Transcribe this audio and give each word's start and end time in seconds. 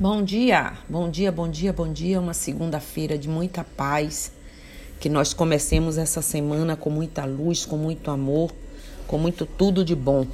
Bom 0.00 0.24
dia, 0.24 0.72
bom 0.88 1.08
dia, 1.08 1.30
bom 1.30 1.48
dia, 1.48 1.72
bom 1.72 1.92
dia. 1.92 2.18
Uma 2.18 2.34
segunda-feira 2.34 3.16
de 3.16 3.28
muita 3.28 3.62
paz. 3.62 4.32
Que 4.98 5.08
nós 5.08 5.32
comecemos 5.32 5.96
essa 5.96 6.20
semana 6.20 6.74
com 6.74 6.90
muita 6.90 7.24
luz, 7.24 7.64
com 7.64 7.76
muito 7.76 8.10
amor, 8.10 8.50
com 9.06 9.16
muito 9.16 9.46
tudo 9.46 9.84
de 9.84 9.94
bom. 9.94 10.26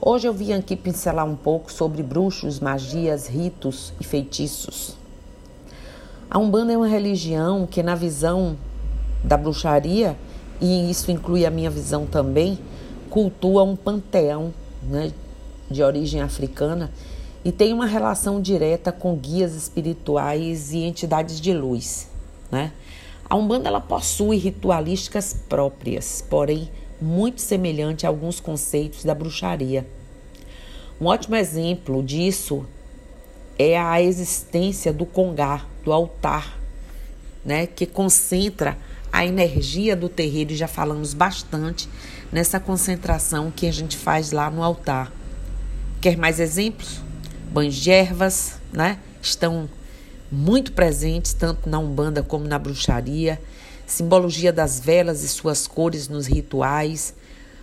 Hoje 0.00 0.26
eu 0.26 0.34
vim 0.34 0.52
aqui 0.52 0.74
pincelar 0.74 1.24
um 1.24 1.36
pouco 1.36 1.72
sobre 1.72 2.02
bruxos, 2.02 2.58
magias, 2.58 3.28
ritos 3.28 3.92
e 4.00 4.04
feitiços. 4.04 4.96
A 6.28 6.36
Umbanda 6.36 6.72
é 6.72 6.76
uma 6.76 6.88
religião 6.88 7.68
que, 7.68 7.84
na 7.84 7.94
visão 7.94 8.56
da 9.22 9.36
bruxaria, 9.36 10.16
e 10.60 10.90
isso 10.90 11.12
inclui 11.12 11.46
a 11.46 11.50
minha 11.52 11.70
visão 11.70 12.04
também, 12.04 12.58
cultua 13.10 13.62
um 13.62 13.76
panteão 13.76 14.52
né, 14.82 15.12
de 15.70 15.84
origem 15.84 16.20
africana 16.20 16.90
e 17.46 17.52
tem 17.52 17.72
uma 17.72 17.86
relação 17.86 18.42
direta 18.42 18.90
com 18.90 19.14
guias 19.14 19.54
espirituais 19.54 20.72
e 20.72 20.78
entidades 20.78 21.40
de 21.40 21.54
luz. 21.54 22.08
Né? 22.50 22.72
A 23.30 23.36
Umbanda 23.36 23.68
ela 23.68 23.80
possui 23.80 24.36
ritualísticas 24.36 25.32
próprias, 25.48 26.24
porém 26.28 26.68
muito 27.00 27.40
semelhante 27.40 28.04
a 28.04 28.08
alguns 28.08 28.40
conceitos 28.40 29.04
da 29.04 29.14
bruxaria. 29.14 29.86
Um 31.00 31.06
ótimo 31.06 31.36
exemplo 31.36 32.02
disso 32.02 32.66
é 33.56 33.78
a 33.78 34.02
existência 34.02 34.92
do 34.92 35.06
congá, 35.06 35.64
do 35.84 35.92
altar, 35.92 36.58
né, 37.44 37.68
que 37.68 37.86
concentra 37.86 38.76
a 39.12 39.24
energia 39.24 39.94
do 39.94 40.08
terreiro, 40.08 40.50
e 40.52 40.56
já 40.56 40.66
falamos 40.66 41.14
bastante 41.14 41.88
nessa 42.32 42.58
concentração 42.58 43.52
que 43.54 43.68
a 43.68 43.72
gente 43.72 43.96
faz 43.96 44.32
lá 44.32 44.50
no 44.50 44.64
altar. 44.64 45.12
Quer 46.00 46.16
mais 46.16 46.40
exemplos? 46.40 47.05
Banhos 47.52 47.74
de 47.74 47.90
ervas, 47.90 48.54
né? 48.72 48.98
Estão 49.22 49.68
muito 50.30 50.72
presentes 50.72 51.32
tanto 51.32 51.68
na 51.68 51.78
Umbanda 51.78 52.22
como 52.22 52.46
na 52.46 52.58
bruxaria, 52.58 53.40
simbologia 53.86 54.52
das 54.52 54.80
velas 54.80 55.22
e 55.22 55.28
suas 55.28 55.66
cores 55.66 56.08
nos 56.08 56.26
rituais, 56.26 57.14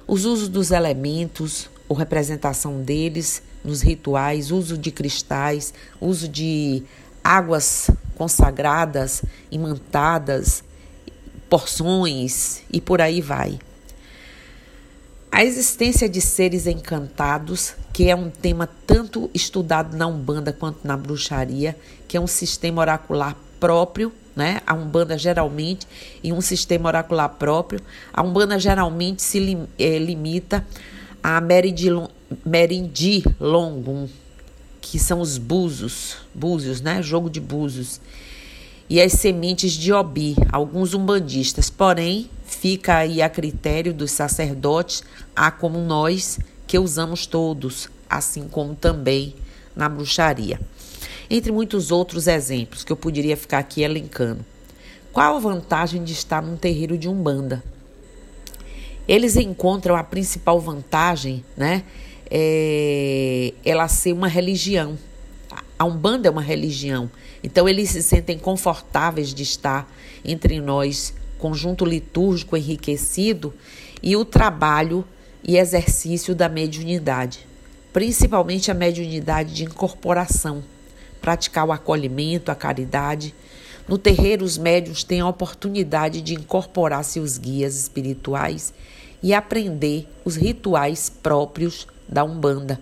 os 0.08 0.26
usos 0.26 0.48
dos 0.48 0.72
elementos, 0.72 1.70
ou 1.88 1.98
representação 1.98 2.82
deles 2.82 3.42
nos 3.64 3.82
rituais, 3.82 4.52
uso 4.52 4.78
de 4.78 4.92
cristais, 4.92 5.74
uso 6.00 6.28
de 6.28 6.84
águas 7.24 7.90
consagradas, 8.16 9.24
imantadas, 9.52 10.64
porções 11.50 12.62
e 12.72 12.82
por 12.82 13.02
aí 13.02 13.22
vai. 13.22 13.60
A 15.32 15.44
existência 15.44 16.08
de 16.08 16.22
seres 16.22 16.68
encantados, 16.68 17.76
que 17.94 18.10
é 18.10 18.16
um 18.16 18.30
tema 18.30 18.68
tanto 18.88 19.30
estudado 19.34 19.96
na 19.96 20.08
Umbanda 20.08 20.52
quanto 20.52 20.80
na 20.84 20.98
bruxaria, 20.98 21.78
que 22.08 22.18
é 22.18 22.20
um 22.20 22.28
sistema 22.28 22.82
oracular 22.82 23.38
próprio, 23.60 24.12
né? 24.36 24.62
A 24.66 24.74
Umbanda 24.74 25.18
geralmente, 25.18 25.88
em 26.24 26.34
um 26.34 26.42
sistema 26.42 26.90
oracular 26.90 27.30
próprio, 27.30 27.80
a 28.12 28.24
Umbanda 28.24 28.60
geralmente 28.60 29.22
se 29.22 29.40
lim, 29.40 29.68
é, 29.78 30.00
limita 30.00 30.66
a 31.22 31.40
Merindi 31.40 33.24
Longum, 33.40 34.10
que 34.82 34.98
são 34.98 35.22
os 35.22 35.38
búzios, 35.38 36.18
búzios, 36.34 36.82
né? 36.82 37.02
Jogo 37.04 37.30
de 37.30 37.40
búzios. 37.40 38.02
E 38.90 39.00
as 39.00 39.14
sementes 39.14 39.72
de 39.72 39.94
Obi, 39.94 40.36
alguns 40.52 40.94
umbandistas, 40.94 41.70
porém, 41.70 42.30
Fica 42.60 42.98
aí 42.98 43.22
a 43.22 43.30
critério 43.30 43.94
dos 43.94 44.12
sacerdotes, 44.12 45.04
há 45.36 45.52
como 45.52 45.80
nós 45.80 46.40
que 46.74 46.80
usamos 46.80 47.28
todos, 47.28 47.88
assim 48.10 48.48
como 48.48 48.74
também 48.74 49.36
na 49.76 49.88
bruxaria. 49.88 50.60
Entre 51.30 51.52
muitos 51.52 51.92
outros 51.92 52.26
exemplos 52.26 52.84
que 52.84 52.92
eu 52.92 52.98
poderia 52.98 53.38
ficar 53.38 53.60
aqui 53.60 53.84
elencando. 53.84 54.44
Qual 55.12 55.36
a 55.36 55.40
vantagem 55.40 56.04
de 56.04 56.14
estar 56.14 56.42
num 56.42 56.58
terreiro 56.58 56.98
de 56.98 57.08
Umbanda? 57.08 57.64
Eles 59.08 59.36
encontram 59.36 59.96
a 59.96 60.04
principal 60.04 60.60
vantagem, 60.60 61.46
né? 61.56 61.84
É 62.28 63.54
ela 63.64 63.88
ser 63.88 64.12
uma 64.12 64.28
religião. 64.28 64.98
A 65.78 65.86
Umbanda 65.86 66.28
é 66.28 66.32
uma 66.32 66.42
religião. 66.42 67.08
Então 67.44 67.70
eles 67.70 67.92
se 67.92 68.02
sentem 68.02 68.40
confortáveis 68.40 69.32
de 69.32 69.44
estar 69.44 69.88
entre 70.26 70.60
nós 70.60 71.14
conjunto 71.38 71.86
litúrgico 71.86 72.58
enriquecido 72.58 73.54
e 74.02 74.16
o 74.16 74.26
trabalho 74.26 75.06
e 75.44 75.58
exercício 75.58 76.34
da 76.34 76.48
mediunidade, 76.48 77.48
principalmente 77.92 78.72
a 78.72 78.74
mediunidade 78.74 79.54
de 79.54 79.64
incorporação, 79.64 80.64
praticar 81.22 81.68
o 81.68 81.72
acolhimento, 81.72 82.52
a 82.52 82.56
caridade. 82.56 83.36
No 83.88 83.98
terreiro, 83.98 84.46
os 84.46 84.58
médios 84.58 85.04
têm 85.04 85.22
a 85.22 85.28
oportunidade 85.28 86.22
de 86.22 86.34
incorporar 86.34 87.04
seus 87.04 87.38
guias 87.38 87.76
espirituais 87.76 88.74
e 89.22 89.34
aprender 89.34 90.08
os 90.24 90.36
rituais 90.36 91.10
próprios 91.10 91.88
da 92.08 92.24
Umbanda 92.24 92.80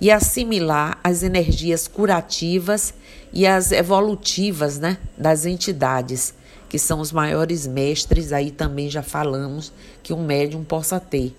e 0.00 0.10
assimilar 0.10 0.98
as 1.02 1.22
energias 1.22 1.88
curativas 1.88 2.94
e 3.32 3.46
as 3.46 3.72
evolutivas 3.72 4.78
né, 4.78 4.98
das 5.16 5.44
entidades 5.44 6.34
que 6.68 6.78
são 6.78 7.00
os 7.00 7.10
maiores 7.12 7.66
mestres, 7.66 8.32
aí 8.32 8.50
também 8.50 8.90
já 8.90 9.02
falamos 9.02 9.72
que 10.02 10.12
um 10.12 10.24
médium 10.24 10.62
possa 10.62 11.00
ter. 11.00 11.34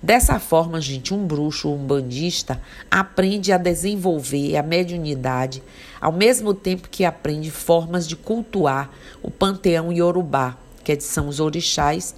Dessa 0.00 0.38
forma, 0.38 0.80
gente, 0.80 1.12
um 1.12 1.26
bruxo, 1.26 1.72
um 1.72 1.84
bandista, 1.84 2.60
aprende 2.88 3.52
a 3.52 3.58
desenvolver 3.58 4.56
a 4.56 4.62
mediunidade, 4.62 5.62
ao 6.00 6.12
mesmo 6.12 6.54
tempo 6.54 6.88
que 6.88 7.04
aprende 7.04 7.50
formas 7.50 8.06
de 8.06 8.14
cultuar 8.14 8.90
o 9.20 9.30
panteão 9.30 9.92
iorubá, 9.92 10.56
que 10.84 10.98
são 11.00 11.26
os 11.26 11.40
orixás, 11.40 12.14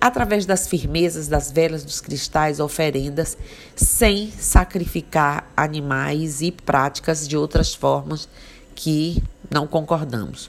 através 0.00 0.46
das 0.46 0.68
firmezas 0.68 1.26
das 1.26 1.50
velas, 1.50 1.82
dos 1.82 2.00
cristais, 2.00 2.60
oferendas, 2.60 3.36
sem 3.74 4.30
sacrificar 4.30 5.50
animais 5.56 6.42
e 6.42 6.52
práticas 6.52 7.26
de 7.26 7.36
outras 7.36 7.74
formas 7.74 8.28
que 8.72 9.20
não 9.50 9.66
concordamos. 9.66 10.48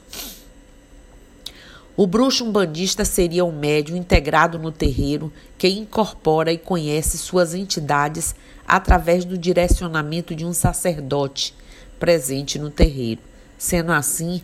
O 1.99 2.05
bruxo 2.05 2.45
umbandista 2.45 3.03
seria 3.03 3.43
um 3.43 3.51
médium 3.51 3.97
integrado 3.97 4.59
no 4.59 4.71
terreiro 4.71 5.33
que 5.57 5.67
incorpora 5.67 6.53
e 6.53 6.57
conhece 6.57 7.17
suas 7.17 7.55
entidades 7.55 8.35
através 8.67 9.25
do 9.25 9.35
direcionamento 9.35 10.35
de 10.35 10.45
um 10.45 10.53
sacerdote 10.53 11.55
presente 11.99 12.59
no 12.59 12.69
terreiro. 12.69 13.21
Sendo 13.57 13.91
assim, 13.91 14.43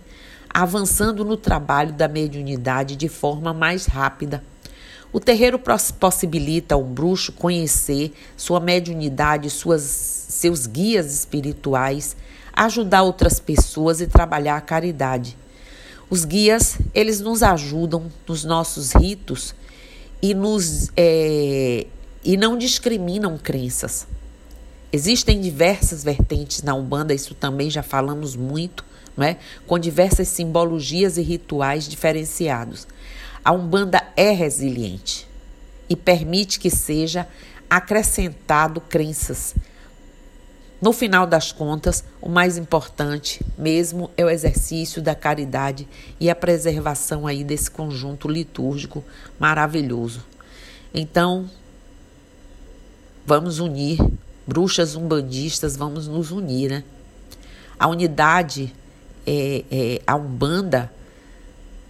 avançando 0.51 1.23
no 1.23 1.37
trabalho 1.37 1.93
da 1.93 2.07
mediunidade 2.07 2.95
de 2.95 3.07
forma 3.07 3.53
mais 3.53 3.85
rápida. 3.85 4.43
O 5.11 5.19
terreiro 5.19 5.61
possibilita 5.99 6.73
ao 6.73 6.83
bruxo 6.83 7.33
conhecer 7.33 8.13
sua 8.35 8.59
mediunidade, 8.59 9.51
suas, 9.51 9.83
seus 9.83 10.65
guias 10.65 11.13
espirituais, 11.13 12.17
ajudar 12.51 13.03
outras 13.03 13.39
pessoas 13.39 14.01
e 14.01 14.07
trabalhar 14.07 14.57
a 14.57 14.61
caridade. 14.61 15.37
Os 16.13 16.25
guias, 16.25 16.77
eles 16.93 17.19
nos 17.19 17.41
ajudam 17.41 18.05
nos 18.27 18.43
nossos 18.43 18.91
ritos 18.91 19.55
e, 20.21 20.35
nos, 20.35 20.91
é, 20.95 21.87
e 22.23 22.37
não 22.37 22.55
discriminam 22.55 23.35
crenças. 23.35 24.05
Existem 24.91 25.41
diversas 25.41 26.03
vertentes 26.03 26.61
na 26.61 26.75
Umbanda, 26.75 27.15
isso 27.15 27.33
também 27.33 27.67
já 27.67 27.81
falamos 27.81 28.35
muito, 28.35 28.85
não 29.17 29.25
é? 29.25 29.39
com 29.65 29.79
diversas 29.79 30.27
simbologias 30.27 31.17
e 31.17 31.23
rituais 31.23 31.87
diferenciados. 31.87 32.87
A 33.43 33.51
Umbanda 33.51 33.99
é 34.15 34.29
resiliente 34.29 35.27
e 35.89 35.95
permite 35.95 36.59
que 36.59 36.69
seja 36.69 37.27
acrescentado 37.67 38.79
crenças, 38.79 39.55
no 40.83 40.91
final 40.91 41.25
das 41.25 41.49
contas, 41.49 42.03
o 42.21 42.27
mais 42.27 42.57
importante 42.57 43.39
mesmo 43.57 44.11
é 44.17 44.25
o 44.25 44.29
exercício 44.29 45.01
da 45.01 45.15
caridade 45.15 45.87
e 46.19 46.29
a 46.29 46.35
preservação 46.35 47.25
aí 47.25 47.41
desse 47.41 47.71
conjunto 47.71 48.27
litúrgico 48.27 49.01
maravilhoso. 49.39 50.25
Então, 50.93 51.49
vamos 53.25 53.59
unir, 53.59 53.97
bruxas 54.45 54.93
umbandistas, 54.93 55.77
vamos 55.77 56.05
nos 56.05 56.31
unir, 56.31 56.69
né? 56.69 56.83
A 57.79 57.87
unidade, 57.87 58.73
é, 59.25 59.63
é, 59.71 60.01
a 60.05 60.17
Umbanda 60.17 60.91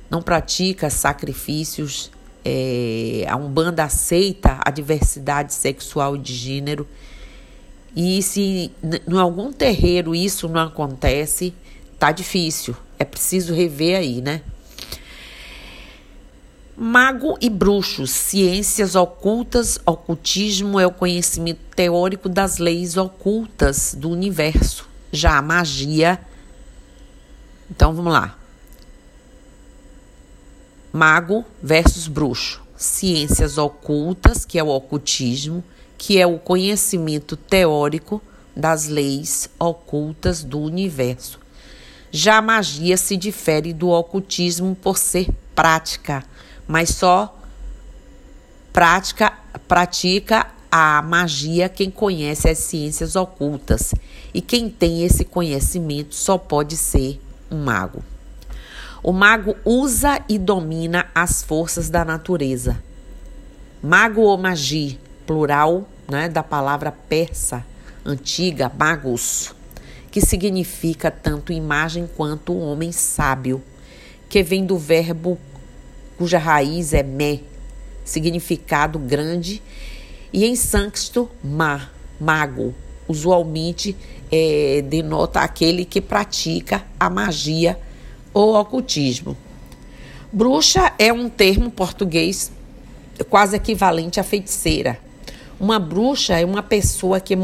não 0.07 0.22
pratica 0.22 0.92
sacrifícios, 0.92 2.12
é, 2.46 3.25
a 3.28 3.36
Umbanda 3.38 3.86
aceita 3.86 4.60
a 4.63 4.69
diversidade 4.69 5.51
sexual 5.51 6.16
e 6.16 6.19
de 6.19 6.36
gênero 6.36 6.88
e 7.95 8.22
se 8.22 8.72
em 8.84 9.18
algum 9.18 9.51
terreiro 9.51 10.16
isso 10.16 10.48
não 10.48 10.62
acontece, 10.62 11.54
tá 12.00 12.12
difícil. 12.12 12.75
É 12.98 13.06
preciso 13.06 13.54
rever 13.54 13.98
aí, 13.98 14.22
né? 14.22 14.42
Mago 16.75 17.38
e 17.40 17.51
bruxos, 17.51 18.10
ciências 18.10 18.95
ocultas, 18.95 19.78
ocultismo 19.86 20.80
é 20.80 20.88
o 20.88 20.92
conhecimento 20.92 21.62
teórico 21.75 22.28
das 22.28 22.57
leis 22.57 22.98
ocultas 22.98 23.94
do 23.96 24.10
universo, 24.10 24.89
Já 25.12 25.38
a 25.38 25.42
magia. 25.42 26.19
Então 27.69 27.94
vamos 27.94 28.12
lá. 28.12 28.36
Mago 30.92 31.46
versus 31.62 32.07
bruxo. 32.07 32.63
Ciências 32.75 33.60
ocultas, 33.60 34.44
que 34.44 34.57
é 34.57 34.63
o 34.63 34.69
ocultismo, 34.69 35.63
que 36.03 36.19
é 36.19 36.27
o 36.27 36.38
conhecimento 36.38 37.38
teórico 37.38 38.21
das 38.53 38.89
leis 38.89 39.50
ocultas 39.57 40.44
do 40.44 40.59
universo. 40.59 41.39
Já 42.11 42.39
a 42.39 42.41
magia 42.41 42.97
se 42.97 43.15
difere 43.15 43.71
do 43.71 43.88
ocultismo 43.88 44.75
por 44.75 44.97
ser 44.97 45.29
prática, 45.55 46.21
mas 46.67 46.89
só 46.89 47.39
prática 48.73 49.31
pratica 49.65 50.47
a 50.69 51.01
magia 51.01 51.69
quem 51.69 51.89
conhece 51.89 52.50
as 52.50 52.57
ciências 52.57 53.15
ocultas, 53.15 53.95
e 54.33 54.41
quem 54.41 54.69
tem 54.69 55.05
esse 55.05 55.23
conhecimento 55.23 56.15
só 56.15 56.38
pode 56.38 56.75
ser 56.75 57.17
um 57.50 57.63
mago. 57.63 58.03
O 59.01 59.13
mago 59.13 59.55
usa 59.63 60.21
e 60.27 60.38
domina 60.38 61.05
as 61.15 61.41
forças 61.41 61.89
da 61.89 62.03
natureza. 62.03 62.83
Mago 63.81 64.19
ou 64.19 64.38
magia, 64.38 65.00
plural 65.25 65.88
né, 66.09 66.29
da 66.29 66.44
palavra 66.44 66.91
persa 66.91 67.65
antiga, 68.05 68.71
magos, 68.77 69.53
que 70.11 70.21
significa 70.21 71.09
tanto 71.09 71.51
imagem 71.53 72.09
quanto 72.15 72.57
homem 72.57 72.91
sábio, 72.91 73.61
que 74.29 74.44
vem 74.44 74.65
do 74.65 74.77
verbo 74.77 75.38
cuja 76.17 76.38
raiz 76.38 76.94
é 76.94 77.03
me, 77.03 77.44
significado 78.05 79.00
grande, 79.00 79.61
e 80.31 80.45
em 80.45 80.55
sânscrito, 80.55 81.29
ma, 81.44 81.89
mago, 82.19 82.73
usualmente 83.07 83.95
é, 84.31 84.83
denota 84.88 85.41
aquele 85.41 85.85
que 85.85 86.01
pratica 86.01 86.83
a 87.00 87.09
magia 87.09 87.79
ou 88.33 88.55
ocultismo. 88.55 89.38
Bruxa 90.31 90.91
é 90.97 91.13
um 91.13 91.29
termo 91.29 91.69
português 91.69 92.51
quase 93.29 93.55
equivalente 93.55 94.19
à 94.19 94.23
feiticeira. 94.23 95.00
Uma 95.59 95.79
bruxa 95.79 96.39
é 96.39 96.45
uma 96.45 96.63
pessoa 96.63 97.19
que 97.19 97.38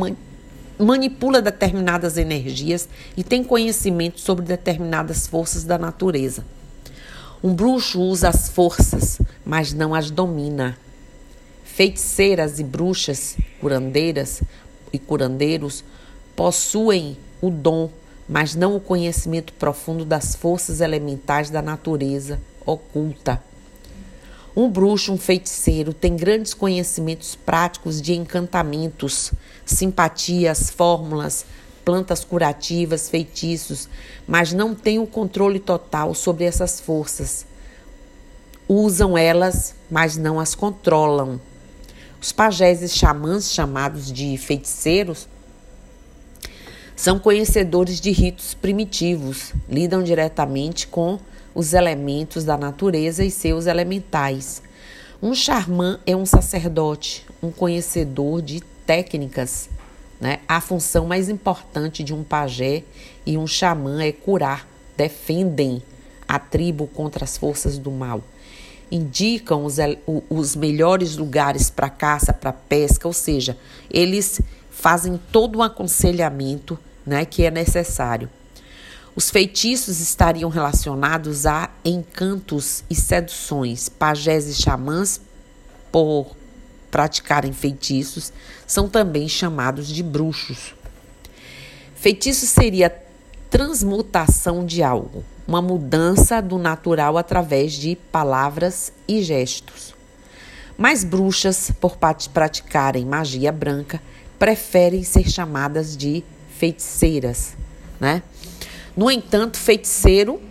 manipula 0.78 1.42
determinadas 1.42 2.18
energias 2.18 2.88
e 3.16 3.24
tem 3.24 3.44
conhecimento 3.44 4.20
sobre 4.20 4.46
determinadas 4.46 5.28
forças 5.28 5.64
da 5.64 5.78
natureza. 5.78 6.46
Um 7.44 7.54
bruxo 7.54 8.02
usa 8.02 8.30
as 8.30 8.50
forças, 8.50 9.20
mas 9.46 9.74
não 9.74 9.96
as 9.96 10.12
domina. 10.12 10.78
Feiticeiras 11.64 12.60
e 12.60 12.64
bruxas, 12.64 13.38
curandeiras 13.62 14.42
e 14.92 15.00
curandeiros 15.00 15.84
possuem 16.36 17.18
o 17.42 17.50
dom 17.50 17.90
mas 18.30 18.54
não 18.54 18.76
o 18.76 18.80
conhecimento 18.80 19.52
profundo 19.54 20.06
das 20.06 20.36
forças 20.36 20.82
elementais 20.82 21.50
da 21.50 21.64
natureza 21.64 22.40
oculta. 22.64 23.42
Um 24.56 24.70
bruxo, 24.70 25.14
um 25.14 25.18
feiticeiro, 25.18 25.94
tem 25.94 26.16
grandes 26.16 26.54
conhecimentos 26.54 27.36
práticos 27.36 28.02
de 28.02 28.14
encantamentos, 28.14 29.32
simpatias, 29.66 30.70
fórmulas, 30.70 31.46
plantas 31.86 32.24
curativas, 32.24 33.10
feitiços, 33.10 33.88
mas 34.28 34.52
não 34.52 34.76
tem 34.76 35.00
o 35.00 35.08
controle 35.08 35.60
total 35.60 36.14
sobre 36.14 36.46
essas 36.46 36.80
forças. 36.80 37.46
Usam 38.68 39.18
elas, 39.18 39.76
mas 39.90 40.18
não 40.18 40.40
as 40.40 40.54
controlam. 40.54 41.40
Os 42.22 42.32
pajés 42.32 42.82
e 42.82 42.90
xamãs, 42.90 43.52
chamados 43.52 44.12
de 44.12 44.38
feiticeiros, 44.38 45.28
são 46.96 47.18
conhecedores 47.18 48.02
de 48.02 48.12
ritos 48.12 48.54
primitivos, 48.54 49.54
lidam 49.70 50.04
diretamente 50.04 50.86
com 50.86 51.18
os 51.60 51.74
elementos 51.74 52.46
da 52.46 52.58
natureza 52.58 53.22
e 53.22 53.30
seus 53.30 53.66
elementais. 53.66 54.62
Um 55.22 55.36
xamã 55.36 56.00
é 56.06 56.16
um 56.16 56.26
sacerdote, 56.26 57.26
um 57.44 57.52
conhecedor 57.52 58.42
de 58.42 58.62
técnicas. 58.86 59.70
Né? 60.22 60.40
A 60.48 60.62
função 60.62 61.06
mais 61.06 61.28
importante 61.28 62.02
de 62.02 62.14
um 62.14 62.24
pajé 62.24 62.84
e 63.26 63.38
um 63.38 63.46
xamã 63.46 64.02
é 64.02 64.14
curar, 64.14 64.66
defendem 64.96 65.84
a 66.26 66.40
tribo 66.40 66.88
contra 66.88 67.26
as 67.26 67.38
forças 67.38 67.78
do 67.78 67.92
mal. 67.92 68.24
Indicam 68.90 69.66
os, 69.66 69.76
os 70.30 70.56
melhores 70.56 71.18
lugares 71.18 71.70
para 71.70 71.90
caça, 71.90 72.32
para 72.32 72.54
pesca, 72.54 73.06
ou 73.06 73.14
seja, 73.14 73.58
eles 73.92 74.40
fazem 74.72 75.20
todo 75.30 75.58
o 75.58 75.62
aconselhamento 75.62 76.80
né, 77.06 77.26
que 77.26 77.44
é 77.44 77.52
necessário. 77.52 78.30
Os 79.20 79.30
feitiços 79.30 80.00
estariam 80.00 80.50
relacionados 80.50 81.46
a 81.46 81.70
encantos 81.84 82.86
e 82.90 82.96
seduções. 82.96 83.90
Pajés 83.90 84.48
e 84.48 84.54
xamãs, 84.54 85.20
por 85.92 86.38
praticarem 86.90 87.52
feitiços, 87.52 88.32
são 88.66 88.88
também 88.88 89.28
chamados 89.28 89.90
de 89.90 90.02
bruxos. 90.02 90.74
Feitiço 91.96 92.48
seria 92.48 92.98
transmutação 93.50 94.66
de 94.66 94.82
algo, 94.82 95.22
uma 95.46 95.62
mudança 95.62 96.42
do 96.42 96.58
natural 96.58 97.18
através 97.18 97.74
de 97.74 97.98
palavras 98.14 98.94
e 99.06 99.22
gestos. 99.22 99.94
Mas 100.78 101.04
bruxas, 101.04 101.72
por 101.72 101.98
praticarem 102.34 103.06
magia 103.06 103.52
branca, 103.52 104.02
preferem 104.40 105.04
ser 105.04 105.30
chamadas 105.30 105.98
de 105.98 106.24
feiticeiras, 106.58 107.58
né? 108.00 108.24
No 109.00 109.10
entanto, 109.10 109.56
feiticeiro 109.56 110.42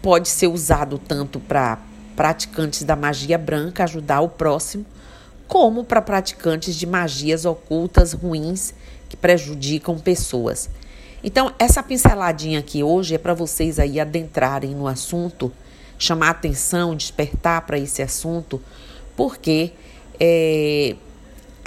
pode 0.00 0.28
ser 0.28 0.46
usado 0.46 0.96
tanto 0.96 1.40
para 1.40 1.80
praticantes 2.14 2.84
da 2.84 2.94
magia 2.94 3.36
branca 3.36 3.82
ajudar 3.82 4.20
o 4.20 4.28
próximo, 4.28 4.86
como 5.48 5.82
para 5.82 6.00
praticantes 6.00 6.76
de 6.76 6.86
magias 6.86 7.44
ocultas 7.44 8.12
ruins 8.12 8.72
que 9.08 9.16
prejudicam 9.16 9.98
pessoas. 9.98 10.70
Então, 11.20 11.52
essa 11.58 11.82
pinceladinha 11.82 12.60
aqui 12.60 12.84
hoje 12.84 13.16
é 13.16 13.18
para 13.18 13.34
vocês 13.34 13.80
aí 13.80 13.98
adentrarem 13.98 14.72
no 14.72 14.86
assunto, 14.86 15.50
chamar 15.98 16.30
atenção, 16.30 16.94
despertar 16.94 17.62
para 17.62 17.76
esse 17.76 18.00
assunto, 18.00 18.62
porque 19.16 19.72
é, 20.20 20.94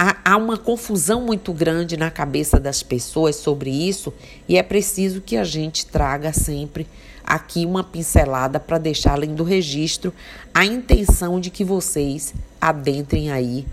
há, 0.02 0.32
há 0.32 0.36
uma 0.36 0.58
confusão 0.58 1.20
muito 1.20 1.52
grande 1.52 1.96
na 1.96 2.10
cabeça 2.10 2.58
das 2.58 2.82
pessoas 2.82 3.36
sobre 3.36 3.70
isso 3.70 4.12
e 4.48 4.58
é 4.58 4.62
preciso 4.62 5.20
que 5.20 5.36
a 5.36 5.44
gente 5.44 5.86
traga 5.86 6.32
sempre 6.32 6.88
aqui 7.24 7.64
uma 7.64 7.84
pincelada 7.84 8.58
para 8.58 8.78
deixar 8.78 9.12
além 9.12 9.32
do 9.32 9.44
registro 9.44 10.12
a 10.52 10.64
intenção 10.64 11.38
de 11.38 11.50
que 11.50 11.62
vocês 11.62 12.34
adentrem 12.60 13.30
aí 13.30 13.64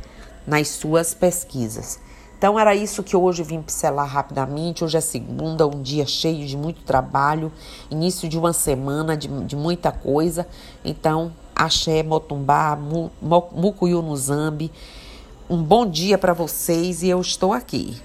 nas 0.45 0.67
suas 0.67 1.15
pesquisas. 1.15 2.00
Então 2.38 2.59
era 2.59 2.75
isso 2.75 3.03
que 3.03 3.17
hoje 3.17 3.41
vim 3.41 3.62
pincelar 3.62 4.07
rapidamente. 4.07 4.83
Hoje 4.83 4.98
é 4.98 5.01
segunda, 5.01 5.67
um 5.67 5.81
dia 5.81 6.05
cheio 6.05 6.45
de 6.45 6.55
muito 6.55 6.83
trabalho, 6.83 7.51
início 7.89 8.29
de 8.29 8.38
uma 8.38 8.53
semana 8.53 9.17
de, 9.17 9.27
de 9.45 9.55
muita 9.55 9.91
coisa. 9.91 10.48
Então, 10.86 11.33
axé, 11.53 12.01
motumbá, 12.01 12.77
mu, 12.77 13.12
mucuyu 13.51 14.01
no 14.01 14.15
zambi. 14.15 14.71
Um 15.51 15.63
bom 15.63 15.84
dia 15.84 16.15
para 16.15 16.32
vocês 16.32 17.01
e 17.01 17.10
eu 17.10 17.20
estou 17.20 17.53
aqui. 17.53 18.00